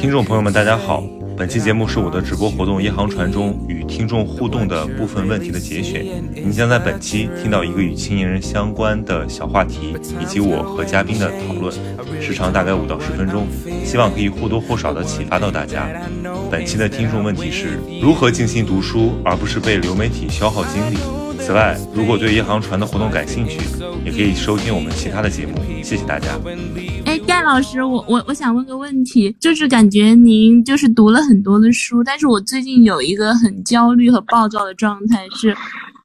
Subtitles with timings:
[0.00, 1.02] 听众朋友们，大家好。
[1.36, 6.06] 本期节目是我的直播活动《夜航船》中与听众互动的部分问题的节选。
[6.32, 11.72] 您将在本期听到一个与青年人相关的小话题，以及我和嘉宾的讨论，
[12.22, 13.46] 时长大概五到十分钟，
[13.84, 15.88] 希望可以或多或少的启发到大家。
[16.50, 20.96] 本期的听众问题是如何静心读书，而不是被流媒体消耗精力？
[21.40, 23.58] 此外，如果对夜航船的活动感兴趣，
[24.04, 25.52] 也可以收听我们其他的节目。
[25.82, 26.38] 谢谢大家。
[27.14, 35.56] 哎，盖老师，我我我想问个问题，就是感觉您就是读了很多的书，但是我最近有一个很焦虑和暴躁的状态是。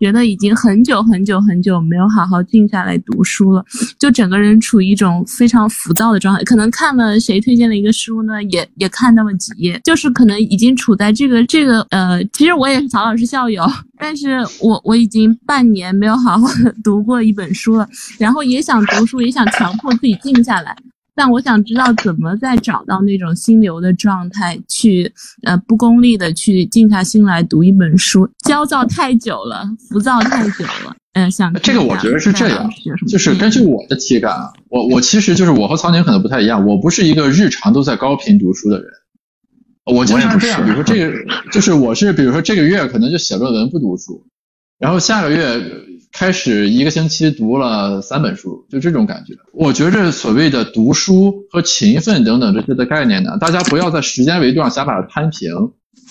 [0.00, 3.64] 觉得已经很久很久很久没有好好静下来读书了，
[3.98, 6.44] 就整个人处于一种非常浮躁的状态。
[6.44, 13.68] 可能看了谁推荐的一个书呢，也也看那么几页，就是可能已经处在这个这个呃，其实我也是曹老师校友，
[13.98, 16.46] 但是我我已经半年没有好好
[16.84, 17.84] 读过一本书了，
[18.20, 20.76] 然后也想读书，也想强迫自己静下来。
[21.18, 28.30] 但我想知道怎么再找到那种心流的状态，去呃不功利的去静下心来读一本书。
[28.46, 32.70] 焦躁太久了，浮躁太久了，嗯，想这个我觉得是这样，
[33.08, 38.88] 就是根据我的体感啊，我我其实就是我和曹宁可能不太一样，我不是一个日常都在高频读书的人，
[39.86, 41.12] 我经常是这样，比如说这个
[41.50, 44.24] 就是我是比如说这个月可能就写论文不读书，
[44.78, 45.97] 然后下个月。
[46.12, 49.34] 开始一个星期读了三本书，就这种感觉。
[49.52, 55.52] 我觉着所谓的读书和勤奋等等这些的概念呢，大家不要在时间维度上瞎把它摊平，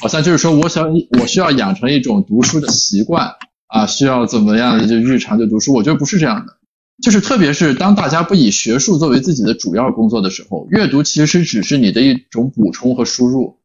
[0.00, 3.32] 好像就是说我想我需要养成一种读书的习惯
[3.66, 5.74] 啊，需要怎么样就日常就读书。
[5.74, 6.56] 我觉得不是这样的，
[7.02, 13.59] 就是特别是当大家不以学术作为自己的主要工作的时候，阅读其实只是你的一种补充和输入。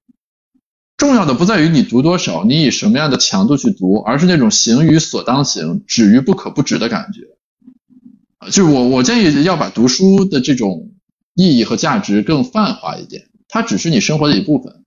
[0.98, 7.22] 重要的不在于你读多少，你以什么样的强度去读，而是那种行于所当行，止于不可不止的感觉。
[8.52, 10.92] 就是我我建议要把读书的这种
[11.34, 14.84] 意义和价值更泛化一点，它只是你生活的一部分。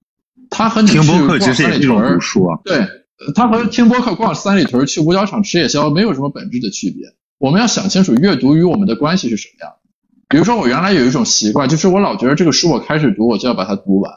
[0.49, 2.19] 它和你去逛三里屯儿，
[2.65, 2.87] 对，
[3.35, 7.13] 它和听播客逛三里屯去五角场吃夜宵没有什么本质的区别。
[7.37, 9.91] 我们要想清楚阅读与我们的关系是什么样的。
[10.27, 14.11] 比如说我原来有一种习惯，就是我老觉得这个书我开始读，我就要把它读完。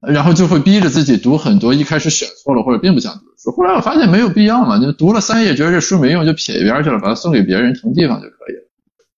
[0.00, 3.50] 然后就会逼着自己读很多，一开始选错了或者并不想读的书。
[3.50, 8.62] 后来我发现没有必要嘛，就读了三页，觉得这书没用，就撇一边去了，把它送给别人腾地方就可以了。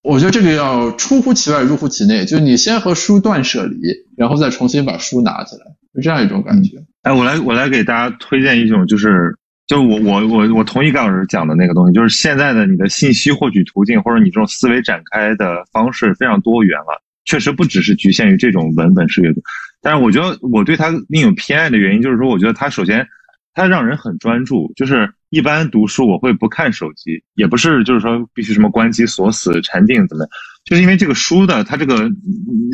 [0.03, 3.77] 我觉得这个要出乎其外，入乎其内，就是你先和书断舍离，
[4.17, 6.79] 然后再重新把书拿起来，是这样一种感觉。
[7.03, 9.37] 哎，我来我来给大家推荐一种，就是
[9.67, 19.43] 就是我我我我同意盖老师讲的那个东西，就是现在的你的信息获取途径或者你这种思维展开的方式非常多元了，确实不只是局限于这种文本式阅读。
[19.83, 23.07] 但是我觉得我对他另有偏爱的原因，就是说，我觉得他首先，
[23.55, 24.73] 他让人很专注。
[24.77, 30.27] 就是一般读书，我会不看手机，也不是就是说必须什么关机锁死禅定怎么，
[30.65, 32.11] 就是因为这个书的它这个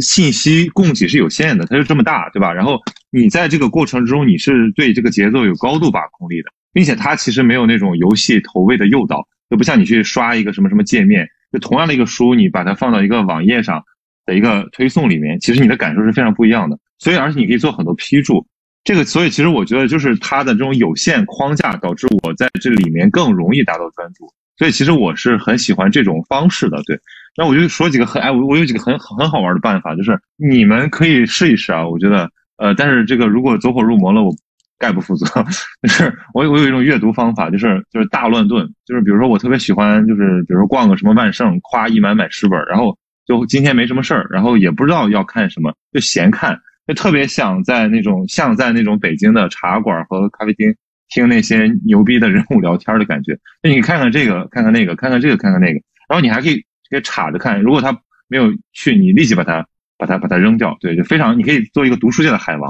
[0.00, 2.52] 信息供给是有限的，它就这么大，对吧？
[2.52, 2.80] 然后
[3.10, 13.84] 你在这个过程之中，你是对这个节奏有高度把控力的，并且它其实没有那种游戏投喂的诱导，就不像你去刷一个什么什么界面，就同样的一个书，你把它放到一个网页上
[14.24, 16.76] 的一个推送里面，其实你的感受是非常不一样的。
[16.98, 18.46] 所以，而且你可以做很多批注，
[18.84, 24.32] 这个，所以其实我觉得就是它的这种有限框架导致我在这里面更容易达到专注。
[24.58, 26.82] 所以其实我是很喜欢这种方式的。
[26.86, 26.98] 对，
[27.36, 31.86] 那我就说几个很哎，我我有几个很很好玩的办法，就是你们可以试一试啊。
[31.86, 34.34] 我觉得，呃，但是这个如果走火入魔了，我
[34.78, 35.26] 概不负责。
[35.82, 42.96] 就是我我有一种阅读方法，就是就是大乱炖，就是比如说我特别喜欢，就是比如说逛个什么万圣，夸一买买十本，然后
[43.26, 46.58] 就今天没什么事儿，然后也不知道要看什么，就闲看。
[46.86, 50.74] 就特别想在那种像在那种北京的茶馆和咖啡厅
[51.08, 53.36] 听那些牛逼的人物聊天的感觉。
[53.62, 56.56] 那你看看这个，看看那个，看看这个，看看那个，然后你还可以
[56.90, 57.60] 可以插着看。
[57.60, 57.96] 如果他
[58.28, 59.66] 没有去，你立即把它
[59.98, 60.76] 把它把它扔掉。
[60.80, 62.68] 对，就非常你可以做一个读书界的海王。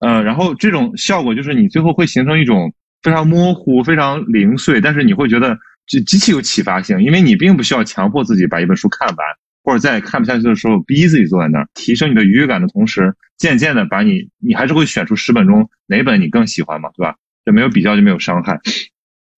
[0.00, 5.56] 呃，然后这种效果就是你最后会形成一种非常模糊、非常零碎，但是你会觉得
[5.86, 9.16] 就极其有启发性，因为你并不需要强迫自己把一本书看完。
[9.62, 17.14] 或者在看不下去的时候，逼自己坐在那儿，提升你的愉悦感的同时，渐渐的把你，你还是会选出十本中哪本你更喜欢嘛，对吧？
[17.44, 18.60] 就没有比较就没有伤害。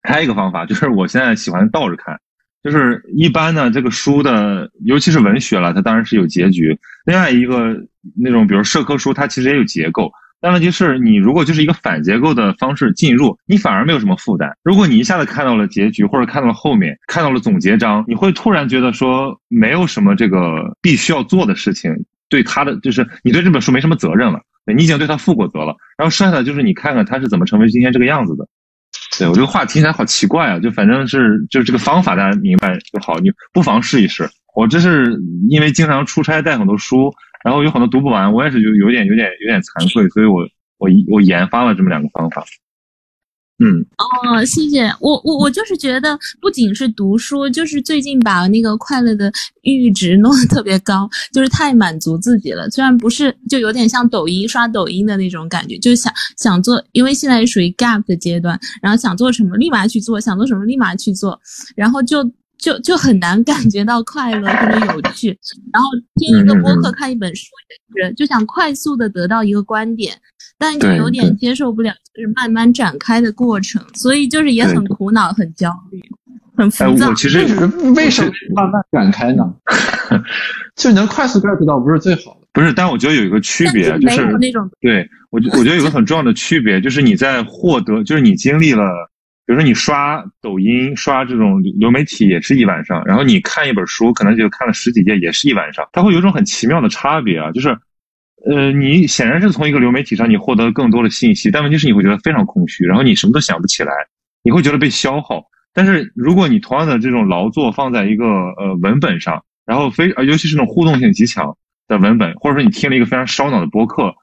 [0.03, 2.19] 还有一个方法就是，我现在喜欢倒着看，
[2.63, 6.77] 就是一般呢，这个书的，尤其是文学了，它当然是有结局。
[7.05, 7.75] 另外一个
[8.15, 10.11] 那种，比如社科书，它其实也有结构。
[10.45, 14.55] 但问题是你如果就是一个反结构的方式进入，你反而没有什么负担。
[14.61, 21.91] 如果你一下子看到了结局，或者看到了后面，看到了总结章，你会突然觉得说没有什么这个必须要做的事情，
[22.29, 24.39] 对他的就是你对这本书没什么责任了，
[24.77, 25.75] 你已经对他负过责了。
[25.97, 28.47] 然后剩下的就是你看看他是怎么成为今天这个样子的。
[29.17, 34.29] 对我这个话听起来好奇怪啊，就反正是就是这个方法大家明白就好，你不妨试一试。
[34.53, 35.19] 我这是
[35.49, 37.11] 因为经常出差带很多书。
[37.45, 40.41] 然后有很多读不完，我也是有有点有点有点惭愧，所以我
[40.79, 42.43] 我我研发了这么两个方法。
[43.63, 49.31] 嗯哦，谢谢我我我就是觉得不仅是读书，就是最近把那个快乐的
[49.63, 52.69] 阈值弄得特别高，就是太满足自己了。
[52.71, 61.39] 虽然不是，就有点像抖音刷抖音的那种感觉，就是想想做，因为现在属于 gap 的阶段，然后想做什么立马去做，想做什么立马去做，
[61.77, 65.37] 然后就就就很难感觉到快乐或者有趣。
[65.71, 67.45] 然后听一个播客，看一本书
[67.97, 70.13] 也是，就想快速的得到一个观点。
[70.57, 76.01] 但就有点接受不了，就是慢慢展开的过程，所以就是也很苦恼、很焦虑、
[76.55, 77.09] 很浮躁。
[77.09, 77.39] 我其实
[77.93, 79.53] 为什么慢慢展开呢？
[80.77, 82.47] 就能快速 get 到，不是最好的。
[82.53, 88.85] 不是，但我觉得有一个区别，就是那种对我，我觉得有个很重要的区别，就是你在获得，就是你经历了，
[89.45, 97.77] 比如说你刷抖音、刷这种流媒体也是一晚上，然后你看一本书，可能就看了十几页，也是一晚上，它会有一种很奇妙的差别啊，就是。
[98.47, 103.91] 呃，你显然是从一个流媒体上你获得更多的信息，但问题是你会觉得非常空虚，然后你什么都想不起来，
[104.43, 105.43] 你会觉得被消耗。
[105.73, 111.57] 但是如果你同样的这种劳作放在一个呃文本上，然后非呃尤其是那种互动性极强
[111.87, 114.13] 的文本，或者说你听了一个非常烧脑的播客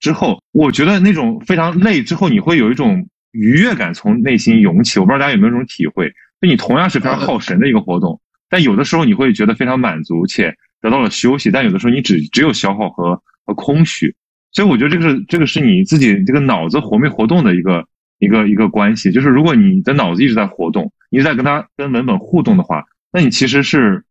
[0.00, 4.98] 之后，我觉得那种非常累之后，你会有一种愉悦感从内心涌起。
[4.98, 6.08] 我不知道大家有没有这种体会？
[6.40, 13.54] 就你同样是非常耗神的一个活动，但有的时候你会觉得非常满足且得到了休息，但有的时候你只只有消耗和和。
[13.54, 14.14] 空虚，
[14.52, 17.84] 所以我觉得这个是这个是你自己这个脑子活没活动的一个
[18.20, 19.10] 一个一个关系。
[19.10, 24.04] 就是如果你的脑子一直在活动，一直在跟他跟文本互动的话，那你其实是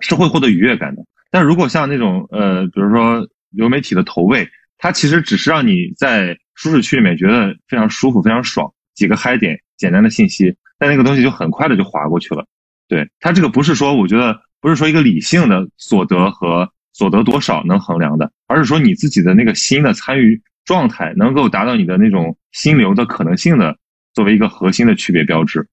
[0.00, 1.02] 是会获得愉悦感的。
[1.30, 4.46] 但如果像那种呃，比如说流媒体的投喂，
[4.76, 12.44] 它其实只是让你在舒适区里面觉得非常舒服、非常爽，几个嗨点、简单的信息，但那个东西就很快的就划过去了。
[12.86, 16.70] 对它这个不是说，我觉得不是说一个理性的所得和。
[16.92, 23.74] 所得多少能衡量的，而是说你自己的那个心的参与状态能够达到你的那种心流的可能性的，
[24.12, 25.66] 作为一个核心的区别标志。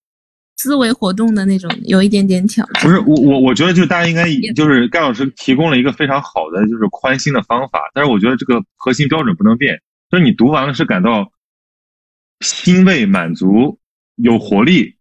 [0.58, 2.84] 思维活动的那种有一点点挑战。
[2.84, 11.32] 不是我我我觉得就是大家应该就是盖老师提供了一个非常好的就是宽心的方法，但是我觉得这个核心标准不能变，就是你读完了是感到
[12.42, 13.80] 欣慰、满足、
[14.16, 14.96] 有活力、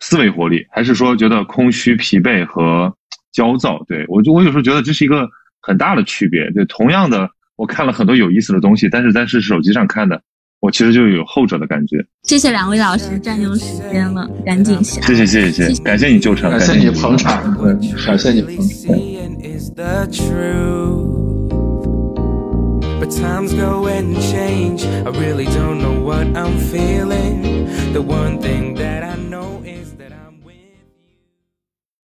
[0.00, 2.96] 思维活力，还是说觉得空虚、疲惫和
[3.32, 3.82] 焦躁？
[3.88, 5.28] 对我就我有时候觉得这是一个。
[5.62, 10.22] 很大的区别，对，同样的，我看了很多有意思的东西，但是在是手机上看的，
[10.60, 11.96] 我其实就有后者的感觉。
[12.22, 15.00] 谢谢两位老师占用时间了，赶紧下。
[15.00, 17.42] 谢谢谢谢谢谢，感谢你救场，感谢你捧场，
[18.06, 18.56] 感谢你捧
[20.06, 21.35] 场。
[22.98, 24.84] But times go and change.
[24.84, 27.92] I really don't know what I'm feeling.
[27.92, 29.55] The one thing that I know.